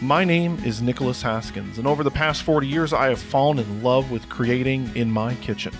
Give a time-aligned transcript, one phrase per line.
[0.00, 3.82] My name is Nicholas Haskins, and over the past 40 years, I have fallen in
[3.82, 5.72] love with creating in my kitchen.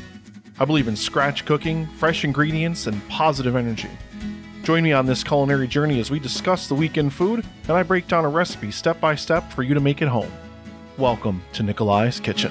[0.58, 3.91] I believe in scratch cooking, fresh ingredients, and positive energy.
[4.65, 8.09] Join me on this culinary journey as we discuss the weekend food and I break
[8.09, 10.32] down a recipe step by step for you to make it home.
[10.98, 12.50] Welcome to Nikolai's Kitchen.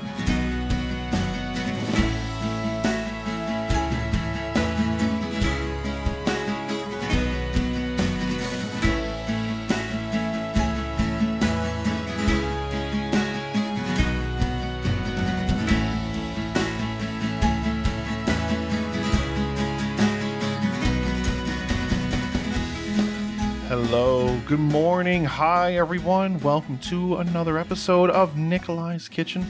[25.38, 26.40] Hi, everyone.
[26.40, 29.46] Welcome to another episode of Nikolai's Kitchen.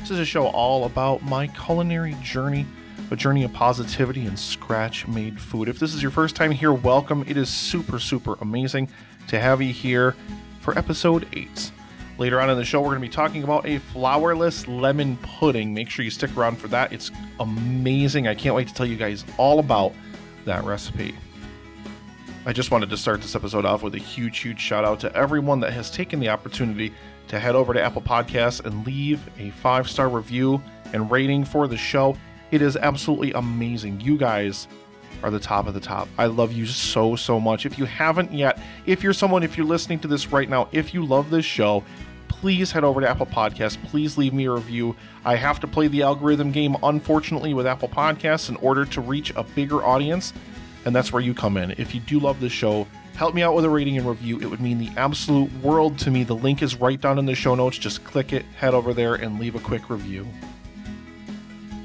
[0.00, 2.66] This is a show all about my culinary journey,
[3.10, 5.66] a journey of positivity and scratch made food.
[5.70, 7.24] If this is your first time here, welcome.
[7.26, 8.90] It is super, super amazing
[9.28, 10.14] to have you here
[10.60, 11.72] for episode 8.
[12.18, 15.72] Later on in the show, we're going to be talking about a flourless lemon pudding.
[15.72, 16.92] Make sure you stick around for that.
[16.92, 18.28] It's amazing.
[18.28, 19.94] I can't wait to tell you guys all about
[20.44, 21.14] that recipe.
[22.48, 25.14] I just wanted to start this episode off with a huge, huge shout out to
[25.14, 26.94] everyone that has taken the opportunity
[27.26, 30.62] to head over to Apple Podcasts and leave a five star review
[30.94, 32.16] and rating for the show.
[32.50, 34.00] It is absolutely amazing.
[34.00, 34.66] You guys
[35.22, 36.08] are the top of the top.
[36.16, 37.66] I love you so, so much.
[37.66, 40.94] If you haven't yet, if you're someone, if you're listening to this right now, if
[40.94, 41.84] you love this show,
[42.28, 43.76] please head over to Apple Podcasts.
[43.88, 44.96] Please leave me a review.
[45.22, 49.34] I have to play the algorithm game, unfortunately, with Apple Podcasts in order to reach
[49.36, 50.32] a bigger audience
[50.84, 51.72] and that's where you come in.
[51.72, 54.38] If you do love this show, help me out with a rating and review.
[54.40, 56.24] It would mean the absolute world to me.
[56.24, 57.78] The link is right down in the show notes.
[57.78, 60.26] Just click it, head over there, and leave a quick review.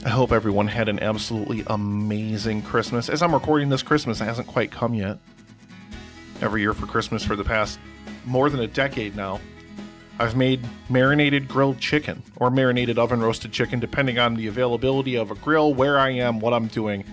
[0.05, 3.09] I hope everyone had an absolutely amazing Christmas.
[3.09, 5.17] As I'm recording this, Christmas hasn't quite come yet.
[6.41, 7.80] Every year for Christmas for the past
[8.25, 9.39] more than a decade now,
[10.19, 15.31] I've made marinated grilled chicken or marinated oven roasted chicken, depending on the availability of
[15.31, 17.04] a grill, where I am, what I'm doing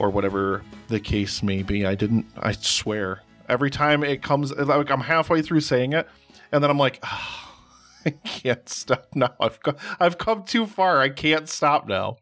[0.00, 1.84] or whatever the case may be.
[1.86, 3.20] I didn't, I swear.
[3.48, 6.08] Every time it comes, like I'm halfway through saying it,
[6.50, 7.54] and then I'm like, oh,
[8.06, 9.34] I can't stop now.
[9.38, 9.60] I've
[10.00, 11.00] I've come too far.
[11.00, 12.16] I can't stop now.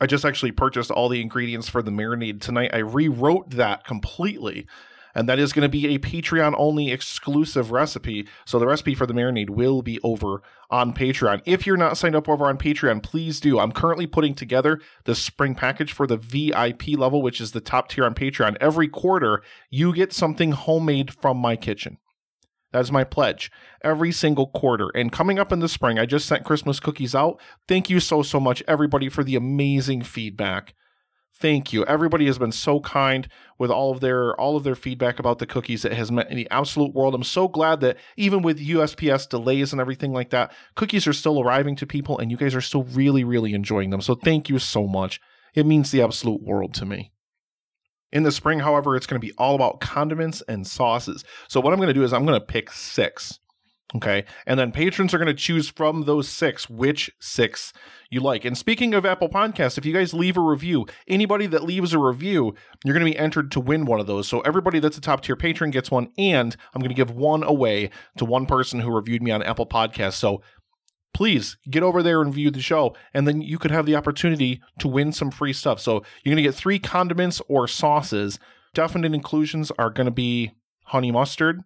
[0.00, 2.70] I just actually purchased all the ingredients for the marinade tonight.
[2.74, 4.66] I rewrote that completely
[5.14, 8.26] and that is going to be a Patreon only exclusive recipe.
[8.44, 11.42] So the recipe for the marinade will be over on Patreon.
[11.44, 13.58] If you're not signed up over on Patreon, please do.
[13.58, 17.88] I'm currently putting together the spring package for the VIP level, which is the top
[17.88, 18.56] tier on Patreon.
[18.60, 21.98] Every quarter, you get something homemade from my kitchen.
[22.72, 23.52] That is my pledge
[23.84, 24.90] every single quarter.
[24.96, 27.40] And coming up in the spring, I just sent Christmas cookies out.
[27.68, 30.74] Thank you so, so much, everybody, for the amazing feedback
[31.36, 31.84] thank you.
[31.84, 33.28] Everybody has been so kind
[33.58, 35.84] with all of their all of their feedback about the cookies.
[35.84, 37.14] It has meant the absolute world.
[37.14, 41.40] I'm so glad that even with USPS delays and everything like that, cookies are still
[41.40, 44.00] arriving to people and you guys are still really really enjoying them.
[44.00, 45.20] So thank you so much.
[45.54, 47.12] It means the absolute world to me.
[48.12, 51.24] In the spring, however, it's going to be all about condiments and sauces.
[51.48, 53.40] So what I'm going to do is I'm going to pick 6
[53.94, 54.24] Okay.
[54.46, 57.72] And then patrons are going to choose from those six which six
[58.10, 58.44] you like.
[58.44, 61.98] And speaking of Apple Podcasts, if you guys leave a review, anybody that leaves a
[61.98, 64.26] review, you're going to be entered to win one of those.
[64.26, 66.08] So everybody that's a top tier patron gets one.
[66.18, 69.66] And I'm going to give one away to one person who reviewed me on Apple
[69.66, 70.14] Podcasts.
[70.14, 70.42] So
[71.12, 72.96] please get over there and view the show.
[73.12, 75.78] And then you could have the opportunity to win some free stuff.
[75.78, 78.40] So you're going to get three condiments or sauces.
[78.72, 80.52] Definite inclusions are going to be
[80.86, 81.62] honey mustard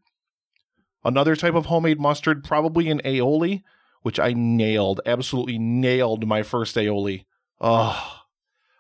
[1.09, 3.63] Another type of homemade mustard, probably an aioli,
[4.03, 7.25] which I nailed, absolutely nailed my first aioli.
[7.63, 8.21] Oh,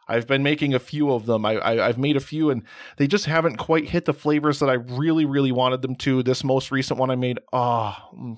[0.06, 1.46] I've been making a few of them.
[1.46, 2.64] I, have made a few and
[2.98, 6.22] they just haven't quite hit the flavors that I really, really wanted them to.
[6.22, 8.36] This most recent one I made, ah, oh,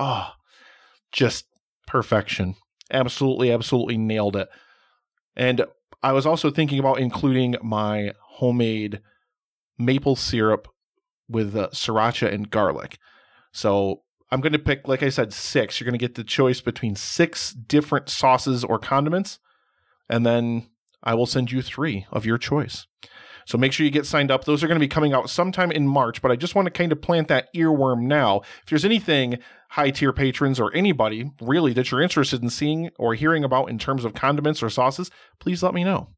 [0.00, 0.42] ah, oh,
[1.12, 1.46] just
[1.86, 2.56] perfection.
[2.90, 4.48] Absolutely, absolutely nailed it.
[5.36, 5.64] And
[6.02, 9.00] I was also thinking about including my homemade
[9.78, 10.66] maple syrup
[11.28, 12.98] with uh, sriracha and garlic.
[13.52, 15.80] So I'm going to pick, like I said, six.
[15.80, 19.38] You're going to get the choice between six different sauces or condiments,
[20.08, 20.68] and then
[21.02, 22.86] I will send you three of your choice.
[23.46, 24.44] So make sure you get signed up.
[24.44, 26.70] Those are going to be coming out sometime in March, but I just want to
[26.70, 28.40] kind of plant that earworm now.
[28.40, 29.38] If there's anything
[29.70, 33.78] high tier patrons or anybody really that you're interested in seeing or hearing about in
[33.78, 35.10] terms of condiments or sauces,
[35.40, 36.10] please let me know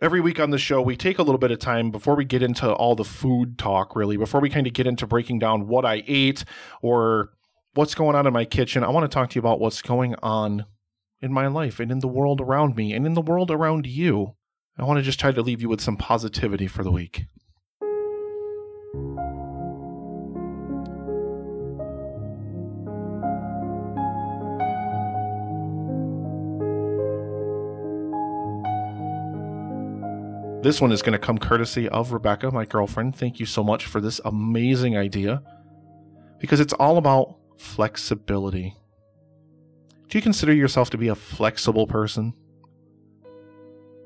[0.00, 2.42] every week on the show, we take a little bit of time before we get
[2.42, 5.84] into all the food talk, really, before we kind of get into breaking down what
[5.84, 6.44] I ate
[6.82, 7.30] or
[7.74, 8.84] what's going on in my kitchen.
[8.84, 10.64] I want to talk to you about what's going on
[11.20, 14.34] in my life and in the world around me and in the world around you.
[14.76, 17.26] I want to just try to leave you with some positivity for the week.
[30.68, 33.16] This one is going to come courtesy of Rebecca, my girlfriend.
[33.16, 35.42] Thank you so much for this amazing idea
[36.40, 38.76] because it's all about flexibility.
[40.10, 42.34] Do you consider yourself to be a flexible person?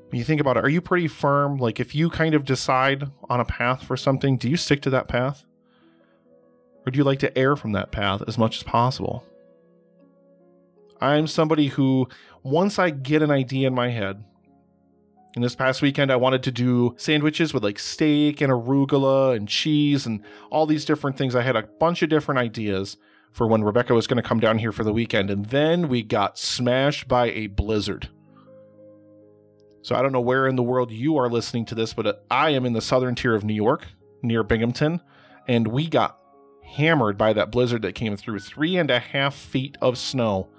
[0.07, 1.57] When you think about it, are you pretty firm?
[1.57, 4.89] Like, if you kind of decide on a path for something, do you stick to
[4.91, 5.43] that path?
[6.85, 9.25] Or do you like to err from that path as much as possible?
[11.01, 12.07] I'm somebody who,
[12.41, 14.23] once I get an idea in my head,
[15.35, 19.47] and this past weekend, I wanted to do sandwiches with like steak and arugula and
[19.47, 21.35] cheese and all these different things.
[21.35, 22.97] I had a bunch of different ideas
[23.31, 25.31] for when Rebecca was going to come down here for the weekend.
[25.31, 28.09] And then we got smashed by a blizzard.
[29.81, 32.51] So I don't know where in the world you are listening to this, but I
[32.51, 33.87] am in the southern tier of New York
[34.21, 35.01] near Binghamton.
[35.47, 36.19] And we got
[36.63, 40.49] hammered by that blizzard that came through three and a half feet of snow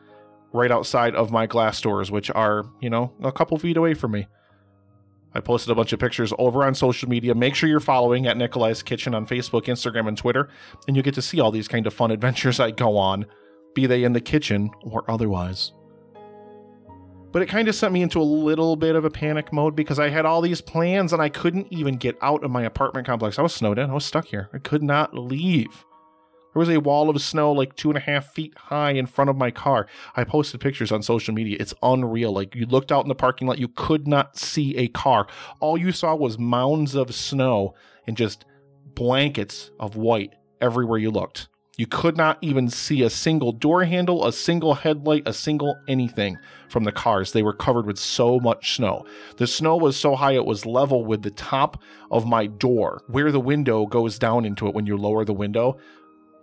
[0.52, 4.10] right outside of my glass doors, which are, you know, a couple feet away from
[4.10, 4.26] me.
[5.34, 7.34] I posted a bunch of pictures over on social media.
[7.34, 10.48] Make sure you're following at Nikolai's Kitchen on Facebook, Instagram, and Twitter,
[10.86, 13.26] and you get to see all these kind of fun adventures I go on,
[13.74, 15.72] be they in the kitchen or otherwise.
[17.32, 19.98] But it kind of sent me into a little bit of a panic mode because
[19.98, 23.40] I had all these plans and I couldn't even get out of my apartment complex.
[23.40, 23.90] I was snowed in.
[23.90, 24.48] I was stuck here.
[24.52, 25.84] I could not leave.
[26.54, 29.28] There was a wall of snow like two and a half feet high in front
[29.28, 29.88] of my car.
[30.14, 31.56] I posted pictures on social media.
[31.58, 32.32] It's unreal.
[32.32, 35.26] Like you looked out in the parking lot, you could not see a car.
[35.58, 37.74] All you saw was mounds of snow
[38.06, 38.44] and just
[38.94, 41.48] blankets of white everywhere you looked.
[41.76, 46.38] You could not even see a single door handle, a single headlight, a single anything
[46.68, 47.32] from the cars.
[47.32, 49.04] They were covered with so much snow.
[49.38, 53.32] The snow was so high it was level with the top of my door, where
[53.32, 55.76] the window goes down into it when you lower the window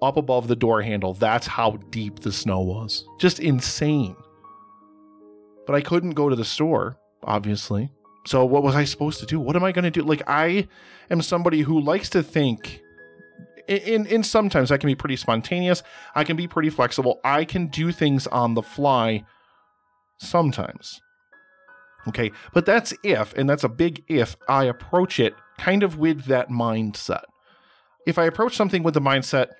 [0.02, 1.14] up above the door handle.
[1.14, 3.06] That's how deep the snow was.
[3.20, 4.16] Just insane.
[5.66, 7.92] But I couldn't go to the store, obviously.
[8.26, 9.40] So what was I supposed to do?
[9.40, 10.02] What am I going to do?
[10.02, 10.68] Like I
[11.10, 12.82] am somebody who likes to think
[13.68, 15.84] in in sometimes I can be pretty spontaneous.
[16.16, 17.20] I can be pretty flexible.
[17.24, 19.26] I can do things on the fly
[20.20, 21.02] sometimes.
[22.08, 26.26] Okay, but that's if, and that's a big if, I approach it kind of with
[26.26, 27.24] that mindset.
[28.08, 29.52] If I approach something with the mindset,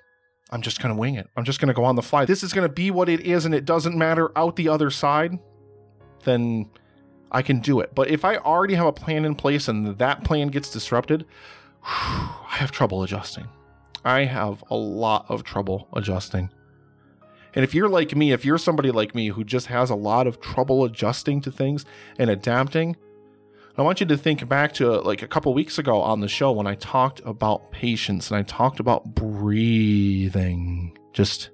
[0.52, 1.28] I'm just going to wing it.
[1.36, 2.26] I'm just going to go on the fly.
[2.26, 4.90] This is going to be what it is, and it doesn't matter out the other
[4.90, 5.38] side,
[6.24, 6.70] then
[7.32, 7.94] I can do it.
[7.94, 11.24] But if I already have a plan in place and that plan gets disrupted,
[11.82, 13.48] I have trouble adjusting.
[14.04, 16.50] I have a lot of trouble adjusting.
[17.54, 20.26] And if you're like me, if you're somebody like me who just has a lot
[20.26, 21.84] of trouble adjusting to things
[22.18, 22.96] and adapting,
[23.76, 26.52] I want you to think back to like a couple weeks ago on the show
[26.52, 30.98] when I talked about patience and I talked about breathing.
[31.14, 31.50] Just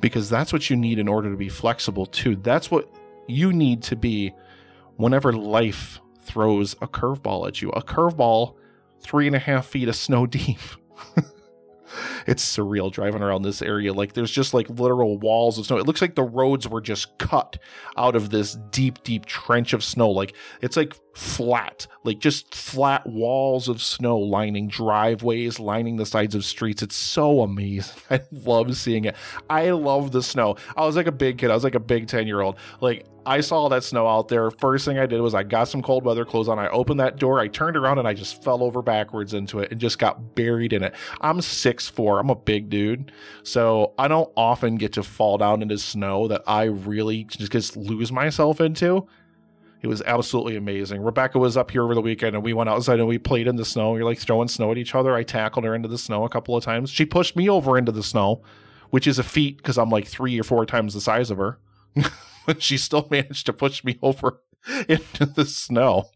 [0.00, 2.34] because that's what you need in order to be flexible too.
[2.34, 2.92] That's what
[3.28, 4.34] you need to be
[4.96, 7.70] whenever life throws a curveball at you.
[7.70, 8.54] A curveball
[9.00, 10.58] three and a half feet of snow deep.
[12.26, 13.92] it's surreal driving around this area.
[13.92, 15.78] Like there's just like literal walls of snow.
[15.78, 17.58] It looks like the roads were just cut
[17.96, 20.10] out of this deep, deep trench of snow.
[20.10, 26.36] Like it's like flat, like just flat walls of snow lining driveways, lining the sides
[26.36, 26.80] of streets.
[26.80, 28.00] It's so amazing.
[28.10, 29.16] I love seeing it.
[29.50, 30.56] I love the snow.
[30.76, 31.50] I was like a big kid.
[31.50, 32.56] I was like a big 10 year old.
[32.80, 34.50] Like I saw that snow out there.
[34.52, 36.58] First thing I did was I got some cold weather clothes on.
[36.60, 37.40] I opened that door.
[37.40, 40.72] I turned around and I just fell over backwards into it and just got buried
[40.72, 40.94] in it.
[41.20, 42.20] I'm six four.
[42.20, 43.10] I'm a big dude.
[43.42, 47.76] So I don't often get to fall down into snow that I really just, just
[47.76, 49.08] lose myself into.
[49.80, 51.02] It was absolutely amazing.
[51.02, 53.56] Rebecca was up here over the weekend and we went outside and we played in
[53.56, 53.92] the snow.
[53.92, 55.14] We are like throwing snow at each other.
[55.14, 56.90] I tackled her into the snow a couple of times.
[56.90, 58.42] She pushed me over into the snow,
[58.90, 61.58] which is a feat because I'm like three or four times the size of her.
[62.46, 64.40] but she still managed to push me over
[64.88, 66.06] into the snow.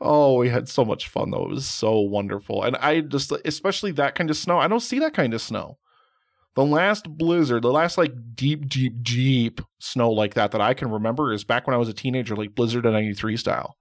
[0.00, 1.44] Oh, we had so much fun though.
[1.44, 2.62] It was so wonderful.
[2.62, 5.78] And I just, especially that kind of snow, I don't see that kind of snow.
[6.54, 10.90] The last blizzard, the last like deep, deep, deep snow like that that I can
[10.90, 13.76] remember is back when I was a teenager, like Blizzard of 93 style.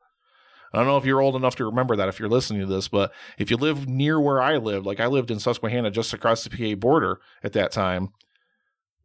[0.73, 2.87] I don't know if you're old enough to remember that if you're listening to this,
[2.87, 6.45] but if you live near where I lived, like I lived in Susquehanna just across
[6.45, 8.13] the PA border at that time,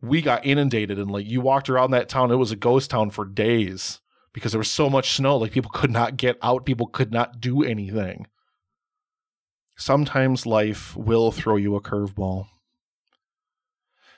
[0.01, 3.11] we got inundated and like you walked around that town it was a ghost town
[3.11, 4.01] for days
[4.33, 7.41] because there was so much snow like people could not get out people could not
[7.41, 8.27] do anything
[9.77, 12.47] sometimes life will throw you a curveball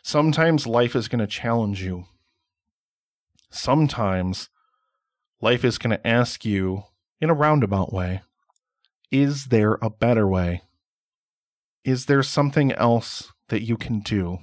[0.02, 2.05] sometimes life is going to challenge you
[3.50, 4.49] sometimes
[5.40, 6.85] life is going to ask you
[7.21, 8.23] in a roundabout way
[9.11, 10.62] is there a better way
[11.85, 14.38] is there something else that you can do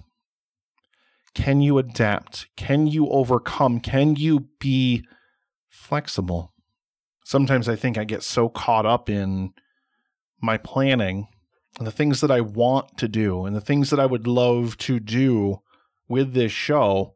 [1.36, 2.48] Can you adapt?
[2.56, 3.82] Can you overcome?
[3.82, 5.06] Can you be
[5.70, 6.54] flexible?
[7.26, 9.54] Sometimes I think I get so caught up in
[10.42, 11.28] my planning
[11.78, 14.78] and the things that I want to do and the things that I would love
[14.80, 15.62] to do
[16.08, 17.16] with this show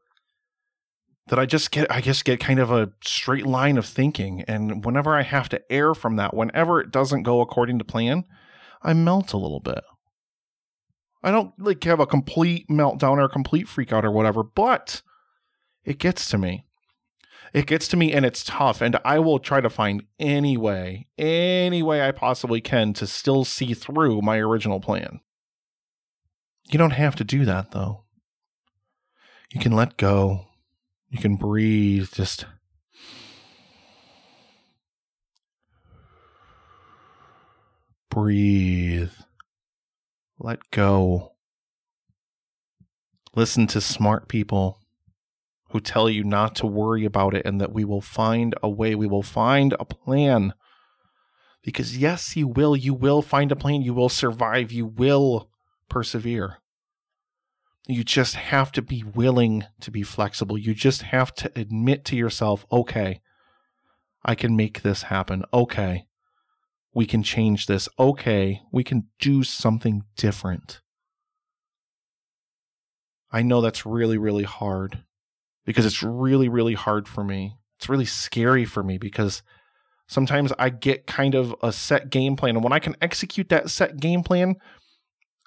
[1.28, 4.42] that I just get I just get kind of a straight line of thinking.
[4.48, 8.26] And whenever I have to err from that whenever it doesn't go according to plan
[8.82, 9.84] I melt a little bit.
[11.22, 15.02] I don't like have a complete meltdown or a complete freak out or whatever but
[15.86, 16.66] it gets to me
[17.54, 21.08] it gets to me and it's tough and I will try to find any way
[21.18, 25.22] any way I possibly can to still see through my original plan
[26.70, 28.04] you don't have to do that though
[29.52, 30.46] you can let go
[31.10, 32.46] you can breathe, just
[38.10, 39.12] breathe.
[40.38, 41.34] Let go.
[43.36, 44.80] Listen to smart people
[45.70, 48.96] who tell you not to worry about it and that we will find a way,
[48.96, 50.54] we will find a plan.
[51.62, 52.76] Because, yes, you will.
[52.76, 53.82] You will find a plan.
[53.82, 54.72] You will survive.
[54.72, 55.50] You will
[55.88, 56.58] persevere.
[57.88, 60.58] You just have to be willing to be flexible.
[60.58, 63.22] You just have to admit to yourself, okay,
[64.24, 65.44] I can make this happen.
[65.54, 66.06] Okay,
[66.94, 67.90] we can change this.
[67.98, 70.82] Okay, we can do something different.
[73.32, 75.04] I know that's really, really hard
[75.66, 77.56] because it's really, really hard for me.
[77.78, 79.42] It's really scary for me because
[80.08, 82.56] sometimes I get kind of a set game plan.
[82.56, 84.56] And when I can execute that set game plan,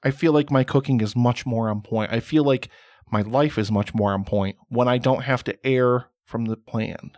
[0.05, 2.13] I feel like my cooking is much more on point.
[2.13, 2.69] I feel like
[3.11, 6.57] my life is much more on point when I don't have to err from the
[6.57, 7.13] plan.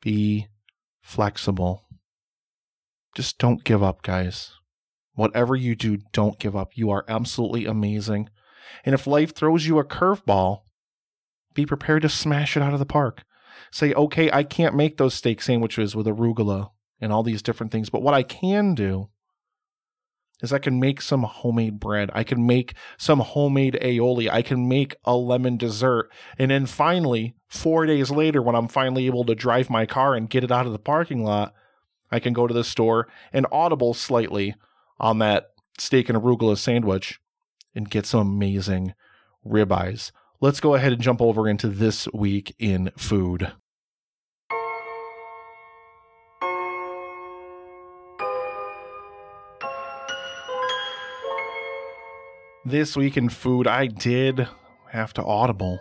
[0.00, 0.48] Be
[1.00, 1.84] flexible.
[3.14, 4.52] Just don't give up, guys.
[5.14, 6.70] Whatever you do, don't give up.
[6.74, 8.30] You are absolutely amazing.
[8.84, 10.62] And if life throws you a curveball,
[11.54, 13.24] be prepared to smash it out of the park.
[13.70, 17.90] Say, okay, I can't make those steak sandwiches with arugula and all these different things,
[17.90, 19.08] but what I can do
[20.42, 22.10] is I can make some homemade bread.
[22.12, 24.28] I can make some homemade aioli.
[24.30, 26.10] I can make a lemon dessert.
[26.36, 30.28] And then finally, four days later, when I'm finally able to drive my car and
[30.28, 31.54] get it out of the parking lot,
[32.10, 34.54] I can go to the store and audible slightly
[34.98, 37.20] on that steak and arugula sandwich
[37.74, 38.94] and get some amazing
[39.46, 40.10] ribeyes.
[40.42, 43.52] Let's go ahead and jump over into this week in food.
[52.64, 54.48] this week in food, I did
[54.90, 55.78] have to audible.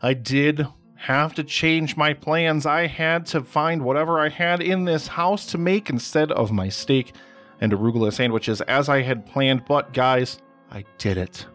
[0.00, 0.66] I did
[0.96, 2.64] have to change my plans.
[2.64, 6.68] I had to find whatever I had in this house to make instead of my
[6.68, 7.14] steak
[7.60, 9.64] and arugula sandwiches as I had planned.
[9.66, 10.38] But guys,
[10.70, 11.46] I did it.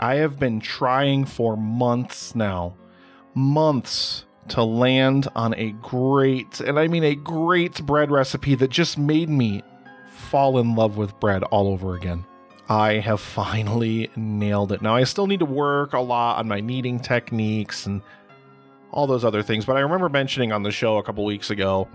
[0.00, 2.74] I have been trying for months now,
[3.34, 8.96] months to land on a great, and I mean a great bread recipe that just
[8.96, 9.62] made me
[10.10, 12.24] fall in love with bread all over again.
[12.70, 14.80] I have finally nailed it.
[14.80, 18.00] Now, I still need to work a lot on my kneading techniques and
[18.92, 21.88] all those other things, but I remember mentioning on the show a couple weeks ago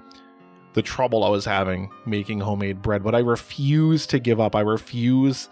[0.74, 4.56] the trouble I was having making homemade bread, but I refuse to give up.
[4.56, 5.50] I refuse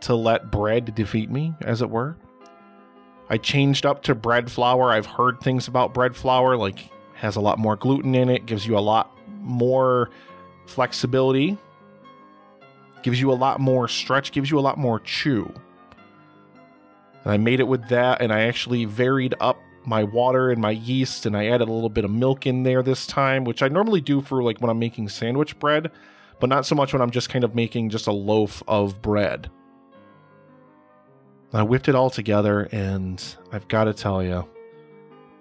[0.00, 2.16] to let bread defeat me, as it were.
[3.30, 4.90] I changed up to bread flour.
[4.90, 8.66] I've heard things about bread flour, like has a lot more gluten in it, gives
[8.66, 10.10] you a lot more
[10.66, 11.58] flexibility
[13.02, 15.52] gives you a lot more stretch, gives you a lot more chew.
[17.24, 20.70] And I made it with that, and I actually varied up my water and my
[20.72, 23.68] yeast, and I added a little bit of milk in there this time, which I
[23.68, 25.90] normally do for like when I'm making sandwich bread,
[26.40, 29.50] but not so much when I'm just kind of making just a loaf of bread.
[31.52, 34.46] I whipped it all together, and I've got to tell you,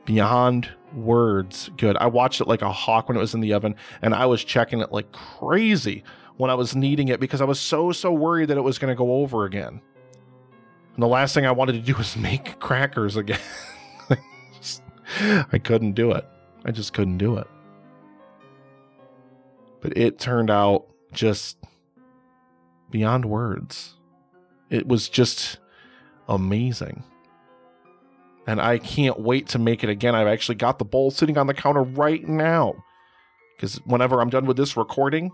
[0.06, 1.98] beyond words good.
[1.98, 4.44] I watched it like a hawk when it was in the oven, and I was
[4.44, 6.04] checking it like crazy
[6.38, 8.92] when I was kneading it because I was so, so worried that it was going
[8.92, 9.82] to go over again.
[10.94, 13.40] And the last thing I wanted to do was make crackers again.
[15.52, 16.26] I couldn't do it.
[16.66, 17.48] I just couldn't do it.
[19.82, 21.58] But it turned out just
[22.90, 23.96] beyond words.
[24.70, 25.60] It was just
[26.28, 27.04] amazing.
[28.46, 30.16] And I can't wait to make it again.
[30.16, 32.76] I've actually got the bowl sitting on the counter right now.
[33.56, 35.32] Because whenever I'm done with this recording,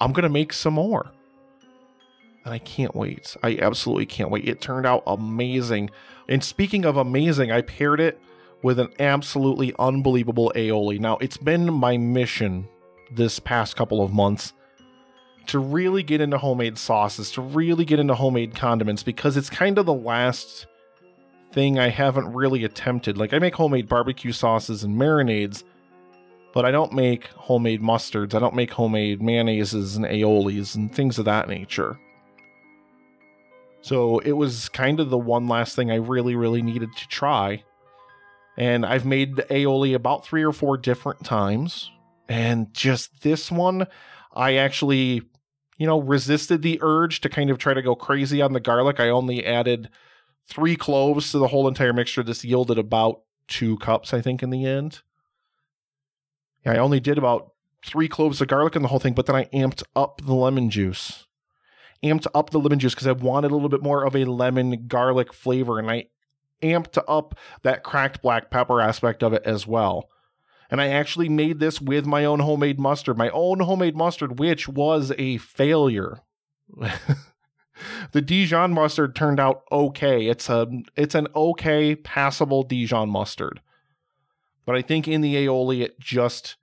[0.00, 1.12] I'm going to make some more.
[2.44, 3.36] And I can't wait.
[3.42, 4.48] I absolutely can't wait.
[4.48, 5.90] It turned out amazing.
[6.28, 8.20] And speaking of amazing, I paired it
[8.62, 10.98] with an absolutely unbelievable aioli.
[10.98, 12.68] Now, it's been my mission
[13.10, 14.52] this past couple of months
[15.48, 19.78] to really get into homemade sauces, to really get into homemade condiments, because it's kind
[19.78, 20.66] of the last
[21.52, 23.16] thing I haven't really attempted.
[23.16, 25.64] Like, I make homemade barbecue sauces and marinades,
[26.52, 28.34] but I don't make homemade mustards.
[28.34, 31.98] I don't make homemade mayonnaises and aiolis and things of that nature.
[33.82, 37.62] So it was kind of the one last thing I really, really needed to try.
[38.56, 41.90] And I've made aioli about three or four different times.
[42.28, 43.86] And just this one,
[44.34, 45.22] I actually
[45.76, 48.98] you know, resisted the urge to kind of try to go crazy on the garlic.
[48.98, 49.90] I only added
[50.46, 52.22] three cloves to the whole entire mixture.
[52.22, 55.00] This yielded about two cups, I think, in the end.
[56.64, 57.52] Yeah, I only did about
[57.84, 60.70] three cloves of garlic in the whole thing, but then I amped up the lemon
[60.70, 61.26] juice.
[62.02, 64.86] Amped up the lemon juice because I wanted a little bit more of a lemon
[64.86, 66.06] garlic flavor, and I
[66.62, 70.08] amped up that cracked black pepper aspect of it as well
[70.70, 74.68] and I actually made this with my own homemade mustard, my own homemade mustard, which
[74.68, 76.20] was a failure.
[78.12, 80.26] the Dijon mustard turned out okay.
[80.26, 83.60] It's a it's an okay passable Dijon mustard.
[84.64, 86.56] But I think in the aioli it just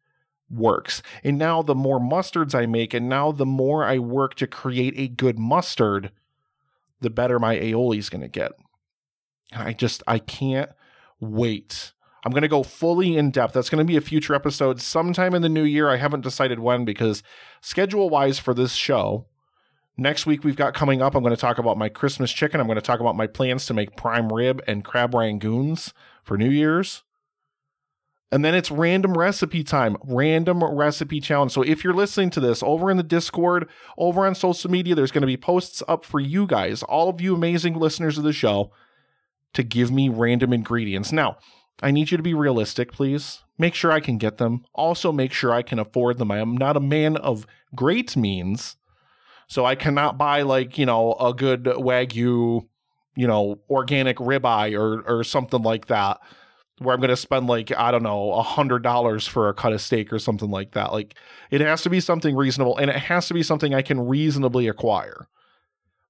[0.49, 1.01] works.
[1.23, 4.93] And now the more mustards I make and now the more I work to create
[4.97, 6.11] a good mustard,
[6.99, 8.51] the better my aioli is going to get.
[9.51, 10.71] And I just I can't
[11.19, 11.93] wait
[12.23, 13.53] I'm going to go fully in depth.
[13.53, 15.89] That's going to be a future episode sometime in the new year.
[15.89, 17.21] I haven't decided when because
[17.61, 19.27] schedule wise for this show,
[19.97, 21.15] next week we've got coming up.
[21.15, 22.61] I'm going to talk about my Christmas chicken.
[22.61, 25.91] I'm going to talk about my plans to make prime rib and crab rangoons
[26.23, 27.03] for New Year's.
[28.31, 31.51] And then it's random recipe time, random recipe challenge.
[31.51, 35.11] So if you're listening to this over in the Discord, over on social media, there's
[35.11, 38.33] going to be posts up for you guys, all of you amazing listeners of the
[38.33, 38.71] show,
[39.53, 41.11] to give me random ingredients.
[41.11, 41.37] Now,
[41.81, 43.43] I need you to be realistic, please.
[43.57, 44.65] Make sure I can get them.
[44.73, 46.31] Also, make sure I can afford them.
[46.31, 48.75] I am not a man of great means.
[49.47, 52.67] So I cannot buy, like, you know, a good Wagyu,
[53.15, 56.19] you know, organic ribeye or, or something like that,
[56.79, 59.81] where I'm going to spend, like, I don't know, a $100 for a cut of
[59.81, 60.91] steak or something like that.
[60.91, 61.15] Like,
[61.51, 64.67] it has to be something reasonable and it has to be something I can reasonably
[64.67, 65.27] acquire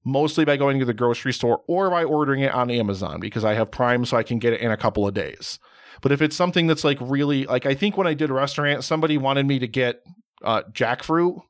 [0.03, 3.53] mostly by going to the grocery store or by ordering it on Amazon because I
[3.53, 5.59] have Prime so I can get it in a couple of days.
[6.01, 8.83] But if it's something that's like really like I think when I did a restaurant,
[8.83, 10.03] somebody wanted me to get
[10.43, 11.41] uh, jackfruit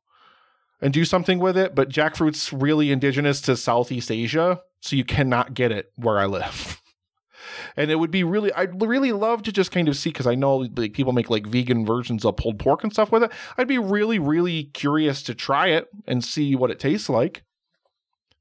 [0.81, 5.53] and do something with it, but jackfruit's really indigenous to Southeast Asia, so you cannot
[5.53, 6.81] get it where I live.
[7.77, 10.35] and it would be really I'd really love to just kind of see because I
[10.35, 13.31] know like people make like vegan versions of pulled pork and stuff with it.
[13.57, 17.43] I'd be really really curious to try it and see what it tastes like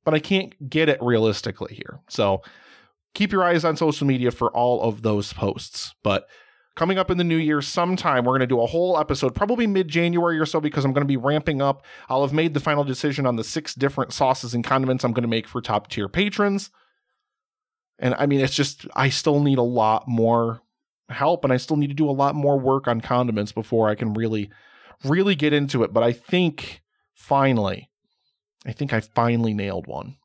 [0.05, 2.01] but I can't get it realistically here.
[2.09, 2.43] So
[3.15, 5.95] keep your eyes on social media for all of those posts.
[6.03, 6.27] But
[6.75, 9.67] coming up in the new year sometime we're going to do a whole episode probably
[9.67, 12.85] mid-january or so because i'm going to be ramping up i'll have made the final
[12.85, 16.09] decision on the six different sauces and condiments i'm going to make for top tier
[16.09, 16.71] patrons
[17.99, 20.63] and i mean it's just i still need a lot more
[21.11, 23.95] help and i still need to do a lot more work on condiments before i
[23.95, 24.51] can really
[25.05, 27.91] really get into it but i think finally
[28.67, 30.17] I think I finally nailed one.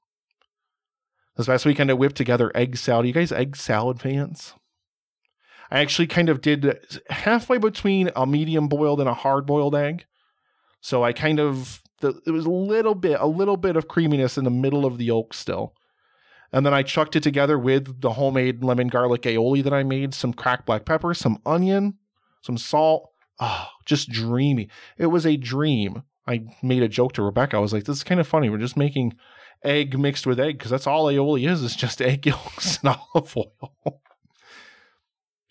[1.35, 3.05] This last weekend, I whipped together egg salad.
[3.05, 4.53] Are you guys egg salad fans?
[5.69, 10.05] I actually kind of did halfway between a medium boiled and a hard boiled egg.
[10.81, 14.37] So I kind of the, it was a little bit a little bit of creaminess
[14.37, 15.73] in the middle of the yolk still.
[16.53, 20.13] And then I chucked it together with the homemade lemon garlic aioli that I made,
[20.13, 21.97] some cracked black pepper, some onion,
[22.41, 23.09] some salt.
[23.39, 24.69] Oh, just dreamy.
[24.97, 26.03] It was a dream.
[26.27, 27.57] I made a joke to Rebecca.
[27.57, 28.49] I was like, this is kind of funny.
[28.49, 29.15] We're just making
[29.63, 33.35] egg mixed with egg because that's all aioli is, is just egg yolks and olive
[33.37, 34.01] oil.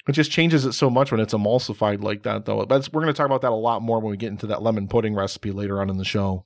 [0.07, 2.65] it just changes it so much when it's emulsified like that, though.
[2.67, 4.63] But we're going to talk about that a lot more when we get into that
[4.63, 6.45] lemon pudding recipe later on in the show.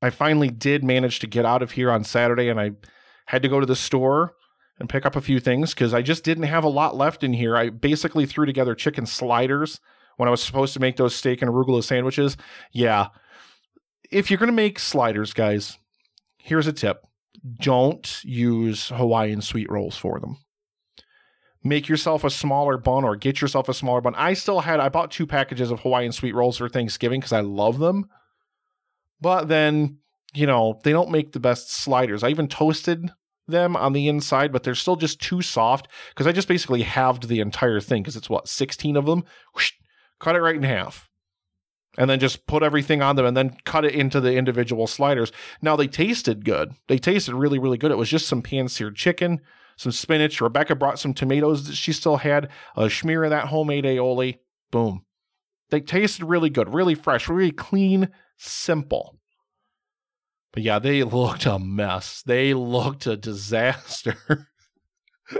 [0.00, 2.72] I finally did manage to get out of here on Saturday and I
[3.26, 4.34] had to go to the store
[4.78, 7.32] and pick up a few things because I just didn't have a lot left in
[7.32, 7.56] here.
[7.56, 9.80] I basically threw together chicken sliders
[10.16, 12.36] when I was supposed to make those steak and arugula sandwiches.
[12.72, 13.08] Yeah,
[14.14, 15.76] if you're going to make sliders, guys,
[16.38, 17.04] here's a tip
[17.60, 20.38] don't use Hawaiian sweet rolls for them.
[21.62, 24.14] Make yourself a smaller bun or get yourself a smaller bun.
[24.14, 27.40] I still had, I bought two packages of Hawaiian sweet rolls for Thanksgiving because I
[27.40, 28.08] love them.
[29.20, 29.98] But then,
[30.32, 32.22] you know, they don't make the best sliders.
[32.22, 33.10] I even toasted
[33.46, 37.28] them on the inside, but they're still just too soft because I just basically halved
[37.28, 39.24] the entire thing because it's what, 16 of them?
[39.54, 39.72] Whoosh,
[40.18, 41.10] cut it right in half
[41.96, 45.32] and then just put everything on them and then cut it into the individual sliders.
[45.62, 46.72] Now they tasted good.
[46.88, 47.90] They tasted really, really good.
[47.90, 49.40] It was just some pan seared chicken,
[49.76, 50.40] some spinach.
[50.40, 54.38] Rebecca brought some tomatoes that she still had, a schmear of that homemade aioli.
[54.70, 55.04] Boom.
[55.70, 59.18] They tasted really good, really fresh, really clean, simple.
[60.52, 62.22] But yeah, they looked a mess.
[62.24, 64.16] They looked a disaster.
[65.30, 65.38] uh,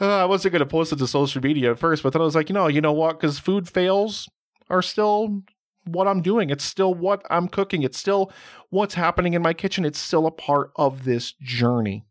[0.00, 2.34] I wasn't going to post it to social media at first, but then I was
[2.34, 3.18] like, you know, you know what?
[3.18, 4.28] Because food fails
[4.68, 5.42] are still
[5.92, 6.50] what I'm doing.
[6.50, 7.82] It's still what I'm cooking.
[7.82, 8.32] It's still
[8.70, 9.84] what's happening in my kitchen.
[9.84, 12.04] It's still a part of this journey.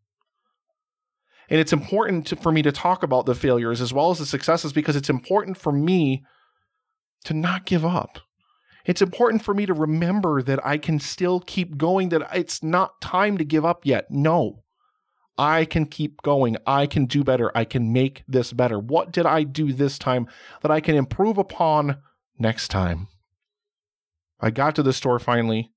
[1.50, 4.26] And it's important to, for me to talk about the failures as well as the
[4.26, 6.26] successes because it's important for me
[7.24, 8.20] to not give up.
[8.86, 13.02] It's important for me to remember that I can still keep going, that it's not
[13.02, 14.10] time to give up yet.
[14.10, 14.64] No,
[15.38, 16.58] I can keep going.
[16.66, 17.52] I can do better.
[17.56, 18.80] I can make this better.
[18.80, 20.28] What did I do this time
[20.62, 21.98] that I can improve upon
[22.40, 23.08] next time?
[24.40, 25.72] I got to the store finally.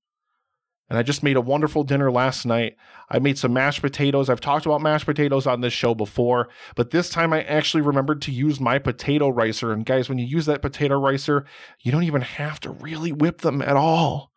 [0.89, 2.75] And I just made a wonderful dinner last night.
[3.09, 4.29] I made some mashed potatoes.
[4.29, 8.21] I've talked about mashed potatoes on this show before, but this time I actually remembered
[8.23, 9.71] to use my potato ricer.
[9.71, 11.45] And guys, when you use that potato ricer,
[11.79, 14.33] you don't even have to really whip them at all.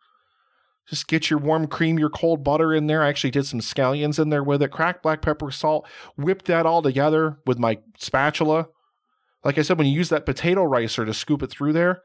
[0.87, 3.03] Just get your warm cream, your cold butter in there.
[3.03, 5.85] I actually did some scallions in there with it, cracked black pepper, salt,
[6.15, 8.67] whipped that all together with my spatula.
[9.43, 12.01] Like I said, when you use that potato ricer to scoop it through there,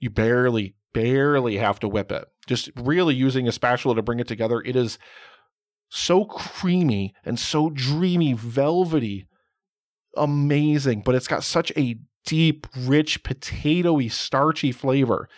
[0.00, 2.24] you barely, barely have to whip it.
[2.46, 4.62] Just really using a spatula to bring it together.
[4.62, 4.98] It is
[5.90, 9.26] so creamy and so dreamy, velvety,
[10.16, 15.28] amazing, but it's got such a deep, rich, potatoy, starchy flavor.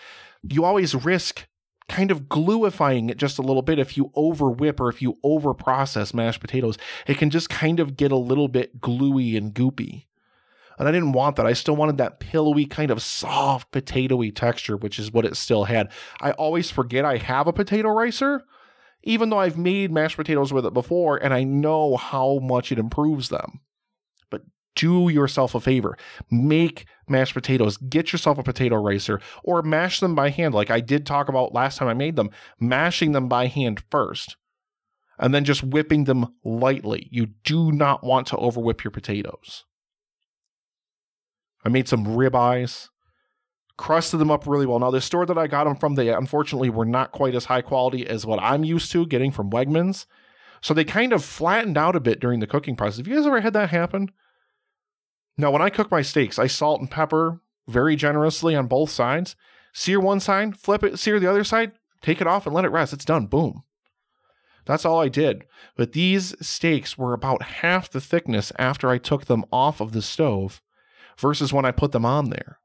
[0.49, 1.49] You always risk
[1.89, 5.19] kind of gluifying it just a little bit if you over whip or if you
[5.23, 6.77] over process mashed potatoes.
[7.07, 10.07] It can just kind of get a little bit gluey and goopy.
[10.79, 11.47] And I didn't want that.
[11.47, 15.65] I still wanted that pillowy, kind of soft, potatoy texture, which is what it still
[15.65, 15.91] had.
[16.21, 18.43] I always forget I have a potato ricer,
[19.03, 22.79] even though I've made mashed potatoes with it before and I know how much it
[22.79, 23.61] improves them.
[24.31, 24.43] But
[24.75, 25.97] do yourself a favor.
[26.31, 27.77] Make mashed potatoes.
[27.77, 31.55] Get yourself a potato ricer or mash them by hand, like I did talk about
[31.55, 34.37] last time I made them, mashing them by hand first
[35.19, 37.09] and then just whipping them lightly.
[37.11, 39.65] You do not want to overwhip your potatoes.
[41.67, 42.91] I made some ribeyes,
[43.77, 44.79] crusted them up really well.
[44.79, 47.61] Now, the store that I got them from, they unfortunately were not quite as high
[47.61, 50.07] quality as what I'm used to getting from Wegmans.
[50.61, 52.99] So they kind of flattened out a bit during the cooking process.
[52.99, 54.13] Have you guys ever had that happen?
[55.37, 59.35] Now, when I cook my steaks, I salt and pepper very generously on both sides.
[59.75, 62.71] Sear one side, flip it, sear the other side, take it off and let it
[62.71, 62.93] rest.
[62.93, 63.27] It's done.
[63.27, 63.65] Boom.
[64.67, 65.47] That's all I did.
[65.77, 70.03] But these steaks were about half the thickness after I took them off of the
[70.03, 70.63] stove
[71.19, 72.59] versus when I put them on there.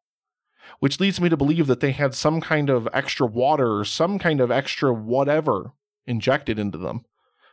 [0.79, 4.19] Which leads me to believe that they had some kind of extra water or some
[4.19, 5.73] kind of extra whatever
[6.05, 7.05] injected into them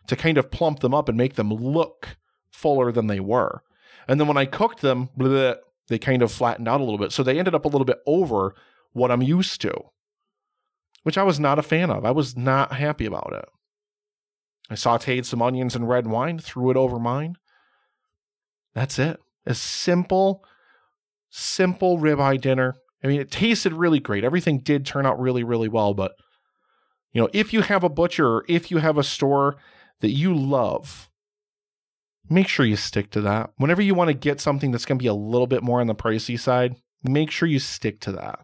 [0.06, 2.16] to kind of plump them up and make them look
[2.50, 3.62] fuller than they were.
[4.06, 5.56] And then when I cooked them, bleh,
[5.88, 7.12] they kind of flattened out a little bit.
[7.12, 8.54] So they ended up a little bit over
[8.92, 9.74] what I'm used to,
[11.02, 12.04] which I was not a fan of.
[12.04, 13.48] I was not happy about it.
[14.70, 17.36] I sauteed some onions and red wine, threw it over mine.
[18.74, 19.20] That's it.
[19.46, 20.44] As simple
[21.30, 22.74] simple ribeye dinner.
[23.02, 24.24] I mean, it tasted really great.
[24.24, 25.94] Everything did turn out really, really well.
[25.94, 26.12] But,
[27.12, 29.56] you know, if you have a butcher or if you have a store
[30.00, 31.08] that you love,
[32.28, 33.50] make sure you stick to that.
[33.56, 35.86] Whenever you want to get something that's going to be a little bit more on
[35.86, 38.40] the pricey side, make sure you stick to that.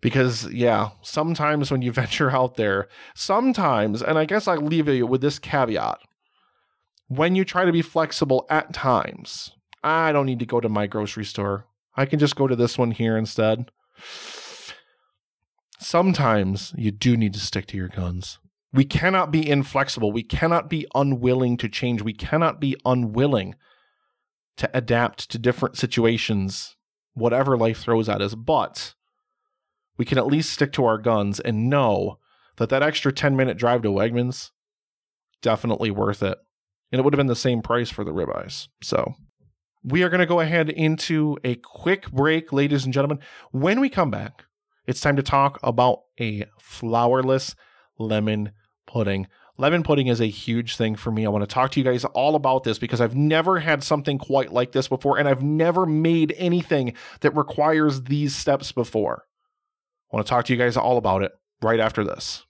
[0.00, 5.06] Because, yeah, sometimes when you venture out there, sometimes, and I guess I'll leave you
[5.06, 5.98] with this caveat
[7.10, 9.50] when you try to be flexible at times,
[9.82, 11.66] I don't need to go to my grocery store.
[11.96, 13.70] I can just go to this one here instead.
[15.78, 18.38] Sometimes you do need to stick to your guns.
[18.72, 20.12] We cannot be inflexible.
[20.12, 22.02] We cannot be unwilling to change.
[22.02, 23.56] We cannot be unwilling
[24.58, 26.76] to adapt to different situations,
[27.14, 28.34] whatever life throws at us.
[28.34, 28.94] But
[29.96, 32.18] we can at least stick to our guns and know
[32.56, 34.50] that that extra 10 minute drive to Wegmans
[35.42, 36.38] definitely worth it.
[36.92, 38.68] And it would have been the same price for the ribeyes.
[38.82, 39.14] So
[39.82, 43.20] we are going to go ahead into a quick break, ladies and gentlemen.
[43.50, 44.44] When we come back,
[44.86, 47.54] it's time to talk about a flourless
[47.98, 48.52] lemon
[48.86, 49.26] pudding.
[49.56, 51.26] Lemon pudding is a huge thing for me.
[51.26, 54.16] I want to talk to you guys all about this because I've never had something
[54.16, 59.26] quite like this before, and I've never made anything that requires these steps before.
[60.10, 62.44] I want to talk to you guys all about it right after this.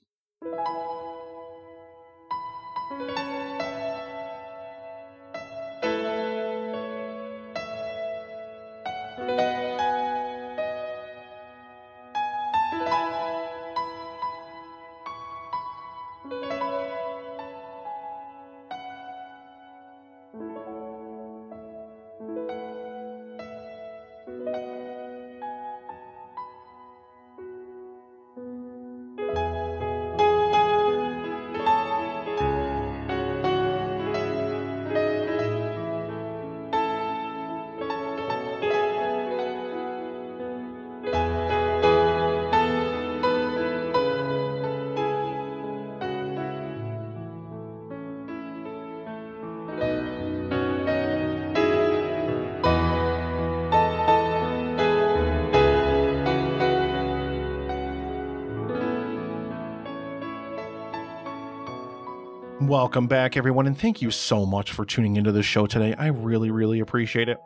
[62.91, 65.95] Welcome back, everyone, and thank you so much for tuning into the show today.
[65.95, 67.39] I really, really appreciate it.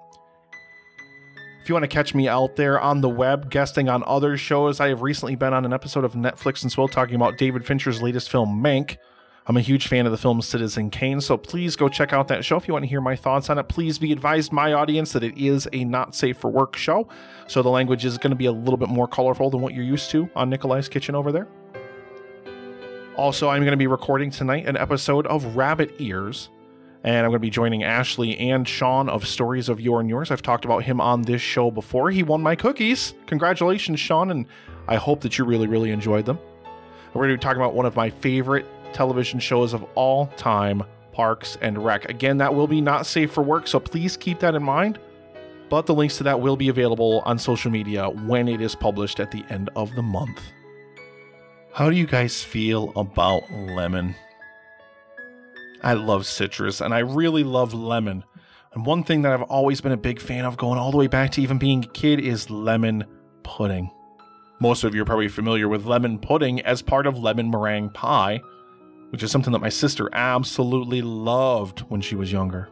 [1.60, 4.80] If you want to catch me out there on the web, guesting on other shows,
[4.80, 8.00] I have recently been on an episode of Netflix and Swill talking about David Fincher's
[8.00, 8.96] latest film, Mank.
[9.46, 12.42] I'm a huge fan of the film Citizen Kane, so please go check out that
[12.42, 13.68] show if you want to hear my thoughts on it.
[13.68, 17.06] Please be advised, my audience, that it is a not safe for work show,
[17.48, 19.84] so the language is going to be a little bit more colorful than what you're
[19.84, 21.46] used to on Nikolai's Kitchen over there.
[23.16, 26.48] Also, I'm going to be recording tonight an episode of Rabbit Ears,
[27.04, 30.32] and I'm going to be joining Ashley and Sean of Stories of Your and Yours.
[30.32, 32.10] I've talked about him on this show before.
[32.10, 33.14] He won my cookies.
[33.26, 34.46] Congratulations, Sean, and
[34.88, 36.40] I hope that you really, really enjoyed them.
[37.12, 40.82] We're going to be talking about one of my favorite television shows of all time,
[41.12, 42.06] Parks and Rec.
[42.06, 44.98] Again, that will be not safe for work, so please keep that in mind.
[45.68, 49.20] But the links to that will be available on social media when it is published
[49.20, 50.40] at the end of the month.
[51.74, 54.14] How do you guys feel about lemon?
[55.82, 58.22] I love citrus and I really love lemon.
[58.74, 61.08] And one thing that I've always been a big fan of going all the way
[61.08, 63.02] back to even being a kid is lemon
[63.42, 63.90] pudding.
[64.60, 68.40] Most of you are probably familiar with lemon pudding as part of lemon meringue pie,
[69.10, 72.68] which is something that my sister absolutely loved when she was younger.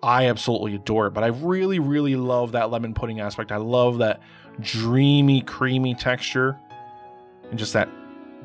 [0.00, 3.50] I absolutely adore it, but I really, really love that lemon pudding aspect.
[3.50, 4.22] I love that
[4.60, 6.56] dreamy, creamy texture
[7.50, 7.88] and just that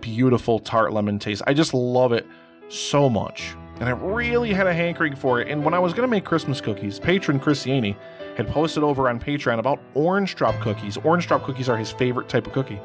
[0.02, 1.42] beautiful tart lemon taste.
[1.48, 2.26] I just love it
[2.70, 3.56] so much.
[3.80, 5.48] And I really had a hankering for it.
[5.50, 7.96] And when I was going to make Christmas cookies, patron Christiani
[8.36, 10.98] had posted over on Patreon about orange drop cookies.
[10.98, 12.80] Orange drop cookies are his favorite type of cookie.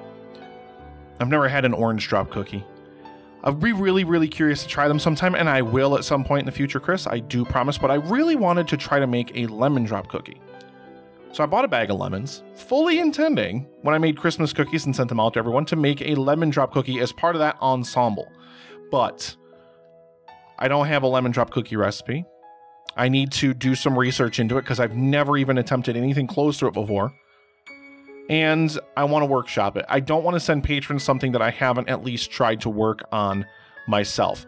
[1.20, 2.64] I've never had an orange drop cookie.
[3.44, 6.40] I'd be really, really curious to try them sometime, and I will at some point
[6.40, 7.07] in the future, Chris.
[7.07, 10.40] I do promise, but I really wanted to try to make a lemon drop cookie.
[11.33, 14.95] So I bought a bag of lemons, fully intending, when I made Christmas cookies and
[14.95, 17.57] sent them out to everyone, to make a lemon drop cookie as part of that
[17.61, 18.31] ensemble.
[18.90, 19.35] But
[20.59, 22.25] I don't have a lemon drop cookie recipe.
[22.97, 26.59] I need to do some research into it because I've never even attempted anything close
[26.59, 27.14] to it before
[28.29, 29.85] and I want to workshop it.
[29.88, 33.03] I don't want to send patrons something that I haven't at least tried to work
[33.12, 33.45] on
[33.87, 34.47] myself.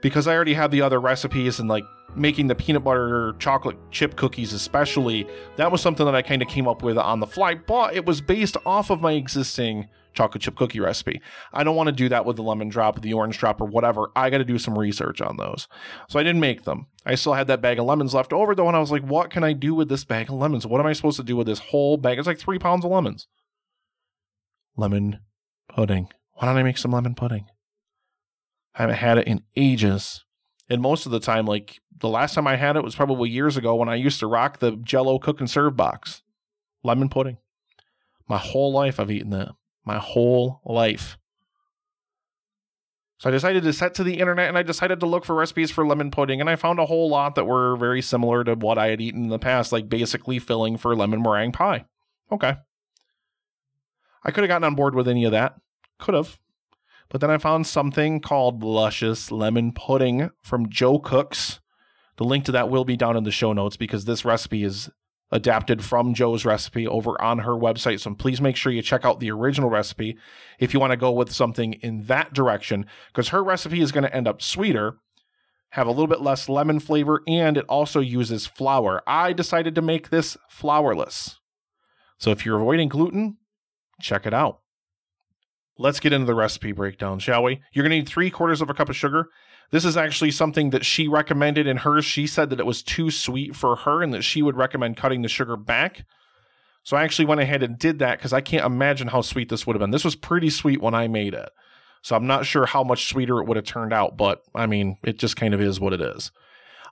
[0.00, 1.84] Because I already have the other recipes and like
[2.16, 6.48] making the peanut butter chocolate chip cookies, especially, that was something that I kind of
[6.48, 10.42] came up with on the fly, but it was based off of my existing chocolate
[10.42, 11.20] chip cookie recipe.
[11.52, 14.10] I don't want to do that with the lemon drop, the orange drop, or whatever.
[14.14, 15.68] I got to do some research on those.
[16.08, 16.86] So I didn't make them.
[17.04, 19.30] I still had that bag of lemons left over though, and I was like, what
[19.30, 20.66] can I do with this bag of lemons?
[20.66, 22.18] What am I supposed to do with this whole bag?
[22.18, 23.26] It's like three pounds of lemons.
[24.76, 25.20] Lemon
[25.68, 26.08] pudding.
[26.34, 27.46] Why don't I make some lemon pudding?
[28.74, 30.24] I haven't had it in ages.
[30.74, 33.56] And most of the time, like the last time I had it was probably years
[33.56, 36.22] ago when I used to rock the Jello cook and serve box.
[36.82, 37.38] Lemon pudding.
[38.28, 39.52] My whole life I've eaten that
[39.84, 41.18] my whole life.
[43.18, 45.70] So I decided to set to the internet and I decided to look for recipes
[45.70, 48.76] for lemon pudding and I found a whole lot that were very similar to what
[48.76, 51.84] I had eaten in the past, like basically filling for lemon meringue pie.
[52.30, 52.56] Okay.
[54.24, 55.54] I could have gotten on board with any of that.
[55.98, 56.38] Could have.
[57.10, 61.60] But then I found something called Luscious Lemon Pudding from Jo Cooks.
[62.16, 64.90] The link to that will be down in the show notes because this recipe is
[65.30, 68.00] adapted from Jo's recipe over on her website.
[68.00, 70.16] So please make sure you check out the original recipe
[70.58, 74.04] if you want to go with something in that direction, because her recipe is going
[74.04, 74.98] to end up sweeter,
[75.70, 79.02] have a little bit less lemon flavor, and it also uses flour.
[79.06, 81.36] I decided to make this flourless.
[82.18, 83.38] So if you're avoiding gluten,
[84.00, 84.60] check it out.
[85.76, 87.60] Let's get into the recipe breakdown, shall we?
[87.72, 89.28] You're going to need three quarters of a cup of sugar,
[89.70, 92.04] this is actually something that she recommended in hers.
[92.04, 95.22] She said that it was too sweet for her and that she would recommend cutting
[95.22, 96.04] the sugar back.
[96.82, 99.66] So I actually went ahead and did that because I can't imagine how sweet this
[99.66, 99.90] would have been.
[99.90, 101.50] This was pretty sweet when I made it.
[102.02, 104.98] So I'm not sure how much sweeter it would have turned out, but I mean,
[105.02, 106.30] it just kind of is what it is.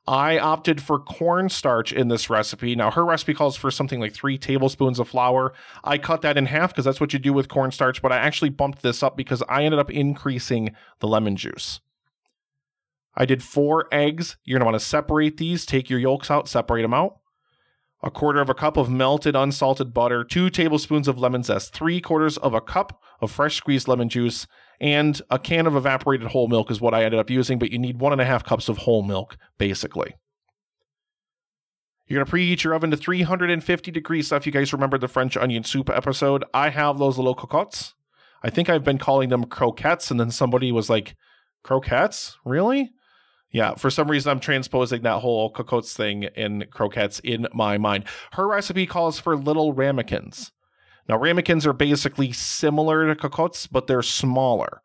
[0.06, 2.74] I opted for cornstarch in this recipe.
[2.74, 5.52] Now, her recipe calls for something like three tablespoons of flour.
[5.84, 8.50] I cut that in half because that's what you do with cornstarch, but I actually
[8.50, 11.80] bumped this up because I ended up increasing the lemon juice.
[13.14, 14.36] I did four eggs.
[14.44, 17.18] You're going to want to separate these, take your yolks out, separate them out.
[18.02, 22.00] A quarter of a cup of melted unsalted butter, two tablespoons of lemon zest, three
[22.00, 24.48] quarters of a cup of fresh squeezed lemon juice,
[24.82, 27.78] and a can of evaporated whole milk is what I ended up using, but you
[27.78, 30.16] need one and a half cups of whole milk, basically.
[32.08, 34.26] You're going to preheat your oven to 350 degrees.
[34.26, 37.94] So if you guys remember the French onion soup episode, I have those little cocottes.
[38.42, 41.14] I think I've been calling them croquettes, and then somebody was like,
[41.62, 42.36] croquettes?
[42.44, 42.90] Really?
[43.52, 48.04] Yeah, for some reason I'm transposing that whole cocottes thing in croquettes in my mind.
[48.32, 50.50] Her recipe calls for little ramekins.
[51.08, 54.80] Now ramekins are basically similar to cocottes, but they're smaller.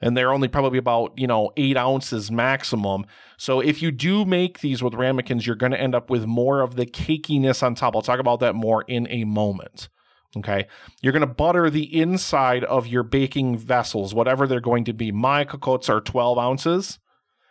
[0.00, 3.04] and they're only probably about you know eight ounces maximum.
[3.36, 6.60] So if you do make these with ramekins, you're going to end up with more
[6.60, 7.94] of the cakiness on top.
[7.94, 9.88] I'll talk about that more in a moment.
[10.36, 10.66] Okay,
[11.02, 15.10] you're going to butter the inside of your baking vessels, whatever they're going to be.
[15.10, 17.00] My cocottes are 12 ounces,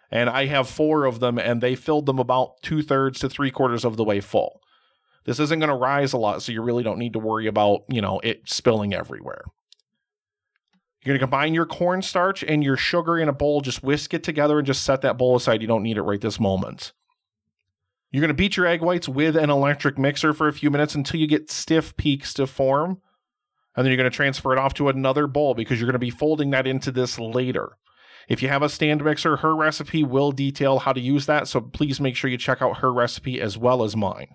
[0.09, 3.51] and I have four of them, and they filled them about two thirds to three
[3.51, 4.61] quarters of the way full.
[5.25, 7.81] This isn't going to rise a lot, so you really don't need to worry about
[7.89, 9.43] you know it spilling everywhere.
[11.01, 14.23] You're going to combine your cornstarch and your sugar in a bowl, just whisk it
[14.23, 15.61] together and just set that bowl aside.
[15.61, 16.91] You don't need it right this moment.
[18.11, 20.95] You're going to beat your egg whites with an electric mixer for a few minutes
[20.95, 23.01] until you get stiff peaks to form.
[23.75, 25.99] And then you're going to transfer it off to another bowl because you're going to
[25.99, 27.77] be folding that into this later.
[28.27, 31.47] If you have a stand mixer, her recipe will detail how to use that.
[31.47, 34.33] So please make sure you check out her recipe as well as mine.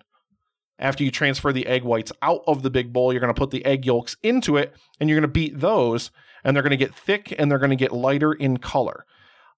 [0.77, 3.51] After you transfer the egg whites out of the big bowl, you're going to put
[3.51, 6.11] the egg yolks into it and you're going to beat those
[6.43, 9.05] and they're going to get thick and they're going to get lighter in color.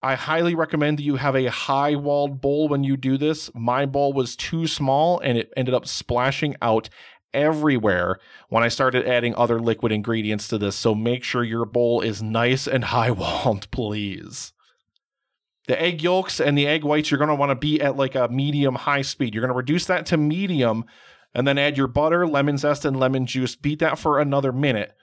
[0.03, 3.49] I highly recommend that you have a high walled bowl when you do this.
[3.55, 6.89] My bowl was too small and it ended up splashing out
[7.33, 10.75] everywhere when I started adding other liquid ingredients to this.
[10.75, 14.53] So make sure your bowl is nice and high walled, please.
[15.67, 18.15] The egg yolks and the egg whites, you're going to want to be at like
[18.15, 19.33] a medium high speed.
[19.33, 20.85] You're going to reduce that to medium
[21.33, 23.55] and then add your butter, lemon zest, and lemon juice.
[23.55, 24.93] Beat that for another minute.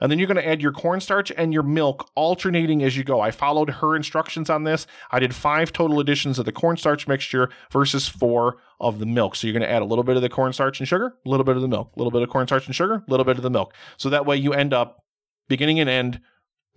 [0.00, 3.20] And then you're going to add your cornstarch and your milk alternating as you go.
[3.20, 4.86] I followed her instructions on this.
[5.10, 9.34] I did five total additions of the cornstarch mixture versus four of the milk.
[9.34, 11.44] So you're going to add a little bit of the cornstarch and sugar, a little
[11.44, 13.42] bit of the milk, a little bit of cornstarch and sugar, a little bit of
[13.42, 13.74] the milk.
[13.96, 15.04] So that way you end up
[15.48, 16.20] beginning and end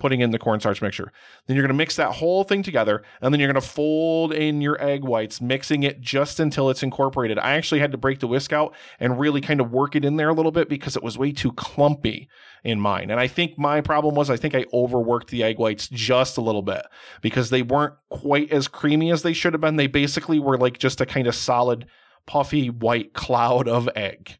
[0.02, 1.12] putting in the cornstarch mixture.
[1.46, 4.32] Then you're going to mix that whole thing together and then you're going to fold
[4.32, 7.38] in your egg whites, mixing it just until it's incorporated.
[7.38, 10.16] I actually had to break the whisk out and really kind of work it in
[10.16, 12.28] there a little bit because it was way too clumpy
[12.64, 13.12] in mine.
[13.12, 16.42] And I think my problem was I think I overworked the egg whites just a
[16.42, 16.82] little bit
[17.20, 19.76] because they weren't quite as creamy as they should have been.
[19.76, 21.86] They basically were like just a kind of solid
[22.26, 24.38] puffy white cloud of egg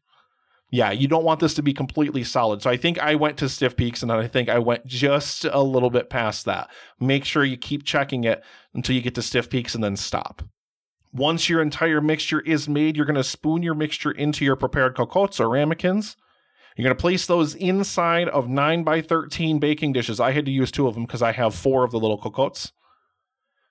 [0.73, 2.63] yeah, you don't want this to be completely solid.
[2.63, 5.45] So I think I went to stiff peaks and then I think I went just
[5.45, 6.67] a little bit past that.
[6.99, 10.41] Make sure you keep checking it until you get to stiff peaks and then stop.
[11.11, 14.95] Once your entire mixture is made, you're going to spoon your mixture into your prepared
[14.95, 16.17] cocottes or ramekins.
[16.75, 20.19] You're going to place those inside of 9 by 13 baking dishes.
[20.19, 22.71] I had to use two of them because I have four of the little cocottes.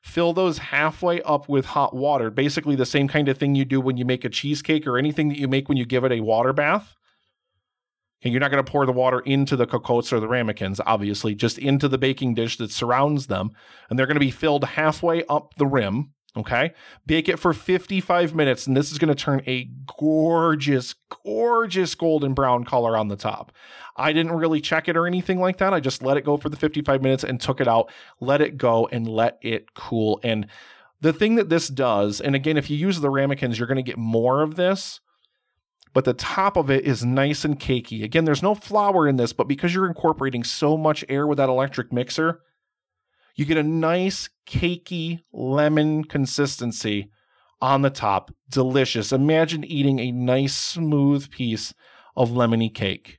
[0.03, 3.81] Fill those halfway up with hot water, basically the same kind of thing you do
[3.81, 6.21] when you make a cheesecake or anything that you make when you give it a
[6.21, 6.97] water bath.
[8.25, 11.35] And you're not going to pour the water into the cocottes or the ramekins, obviously,
[11.35, 13.51] just into the baking dish that surrounds them.
[13.89, 16.13] And they're going to be filled halfway up the rim.
[16.35, 16.73] Okay.
[17.05, 19.69] Bake it for 55 minutes, and this is going to turn a
[19.99, 23.53] gorgeous, gorgeous golden brown color on the top.
[23.97, 25.75] I didn't really check it or anything like that.
[25.75, 28.57] I just let it go for the 55 minutes and took it out, let it
[28.57, 30.21] go, and let it cool.
[30.23, 30.47] And
[31.03, 33.83] the thing that this does, and again, if you use the ramekins, you're going to
[33.83, 35.01] get more of this,
[35.93, 38.03] but the top of it is nice and cakey.
[38.03, 41.51] Again, there's no flour in this, but because you're incorporating so much air with that
[41.51, 42.41] electric mixer,
[43.35, 47.11] you get a nice cakey lemon consistency
[47.61, 48.31] on the top.
[48.51, 49.13] Delicious.
[49.13, 51.73] Imagine eating a nice smooth piece
[52.17, 53.19] of lemony cake.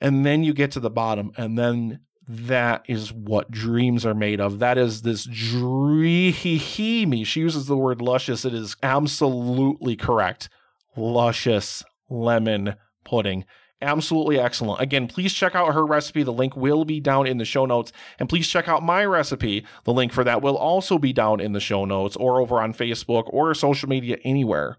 [0.00, 4.40] And then you get to the bottom, and then that is what dreams are made
[4.40, 4.58] of.
[4.58, 6.32] That is this dreamy.
[6.32, 8.44] She uses the word luscious.
[8.44, 10.48] It is absolutely correct.
[10.96, 12.74] Luscious lemon
[13.04, 13.44] pudding
[13.82, 14.80] absolutely excellent.
[14.80, 16.22] Again, please check out her recipe.
[16.22, 17.92] The link will be down in the show notes.
[18.18, 19.66] And please check out my recipe.
[19.84, 22.72] The link for that will also be down in the show notes or over on
[22.72, 24.78] Facebook or social media anywhere.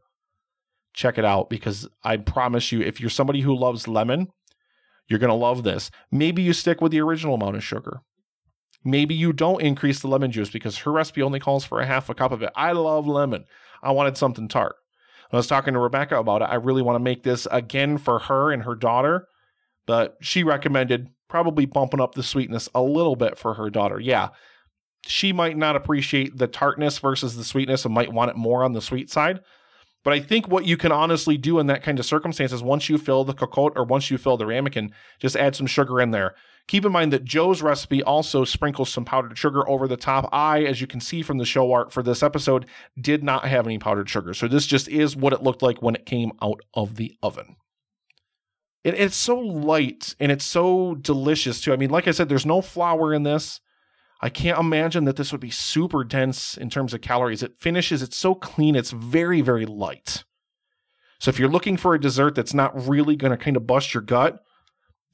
[0.93, 4.27] Check it out because I promise you, if you're somebody who loves lemon,
[5.07, 5.91] you're going to love this.
[6.11, 8.01] Maybe you stick with the original amount of sugar.
[8.83, 12.09] Maybe you don't increase the lemon juice because her recipe only calls for a half
[12.09, 12.51] a cup of it.
[12.55, 13.45] I love lemon.
[13.83, 14.75] I wanted something tart.
[15.31, 16.45] I was talking to Rebecca about it.
[16.45, 19.27] I really want to make this again for her and her daughter,
[19.85, 23.99] but she recommended probably bumping up the sweetness a little bit for her daughter.
[23.99, 24.29] Yeah,
[25.05, 28.73] she might not appreciate the tartness versus the sweetness and might want it more on
[28.73, 29.41] the sweet side.
[30.03, 32.97] But I think what you can honestly do in that kind of circumstances, once you
[32.97, 36.33] fill the cocotte or once you fill the ramekin, just add some sugar in there.
[36.67, 40.27] Keep in mind that Jo's recipe also sprinkles some powdered sugar over the top.
[40.33, 42.65] I, as you can see from the show art for this episode,
[42.99, 44.33] did not have any powdered sugar.
[44.33, 47.55] So this just is what it looked like when it came out of the oven.
[48.83, 51.71] It, it's so light and it's so delicious too.
[51.71, 53.61] I mean, like I said, there's no flour in this.
[54.19, 57.43] I can't imagine that this would be super dense in terms of calories.
[57.43, 60.25] It finishes, it's so clean, it's very, very light.
[61.19, 63.93] So if you're looking for a dessert that's not really going to kind of bust
[63.93, 64.43] your gut,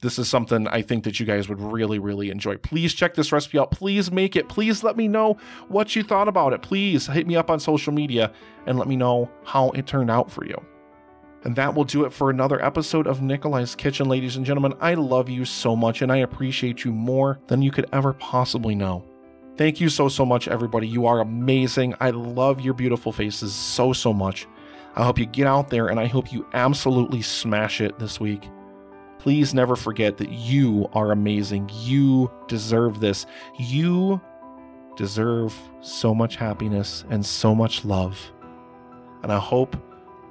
[0.04, 2.58] this is something I think that you guys would really, really enjoy.
[2.58, 3.72] Please check this recipe out.
[3.72, 4.50] Please make it.
[4.50, 5.38] Please let me know
[5.70, 6.62] what you thought about it.
[6.62, 8.32] Please hit me up on social media
[8.68, 10.62] and let me know how it turned out for you.
[11.46, 14.74] And that will do it for another episode of Nikolai's Kitchen, ladies and gentlemen.
[14.82, 18.76] I love you so much and I appreciate you more than you could ever possibly
[18.76, 19.06] know.
[19.56, 20.88] Thank you so, so much, everybody.
[20.88, 21.96] You are amazing.
[22.02, 24.48] I love your beautiful faces so, so much.
[24.96, 28.50] I hope you get out there and I hope you absolutely smash it this week.
[29.24, 31.70] Please never forget that you are amazing.
[31.72, 33.26] You deserve this.
[33.58, 34.20] You
[34.98, 38.20] deserve so much happiness and so much love.
[39.22, 39.78] And I hope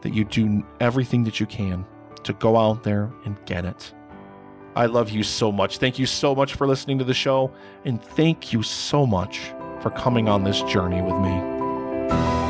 [0.03, 1.87] that you do everything that you can
[2.25, 3.95] to go out there and get it.
[4.77, 5.79] I love you so much.
[5.79, 7.51] Thank you so much for listening to the show,
[7.87, 12.42] and thank you so much for coming on this journey with me.